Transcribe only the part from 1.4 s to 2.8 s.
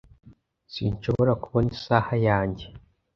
kubona isaha yanjye